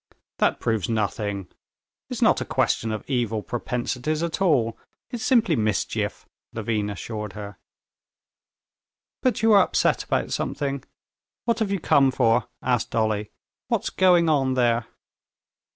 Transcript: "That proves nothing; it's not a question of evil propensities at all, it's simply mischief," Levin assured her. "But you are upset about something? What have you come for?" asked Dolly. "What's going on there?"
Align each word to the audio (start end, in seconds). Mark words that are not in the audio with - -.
"That 0.39 0.59
proves 0.59 0.89
nothing; 0.89 1.47
it's 2.09 2.23
not 2.23 2.41
a 2.41 2.43
question 2.45 2.91
of 2.91 3.07
evil 3.07 3.43
propensities 3.43 4.23
at 4.23 4.41
all, 4.41 4.75
it's 5.11 5.21
simply 5.23 5.55
mischief," 5.55 6.25
Levin 6.53 6.89
assured 6.89 7.33
her. 7.33 7.59
"But 9.21 9.43
you 9.43 9.53
are 9.53 9.61
upset 9.61 10.03
about 10.05 10.31
something? 10.33 10.83
What 11.45 11.59
have 11.59 11.69
you 11.69 11.79
come 11.79 12.09
for?" 12.09 12.47
asked 12.63 12.89
Dolly. 12.89 13.29
"What's 13.67 13.91
going 13.91 14.27
on 14.27 14.55
there?" 14.55 14.87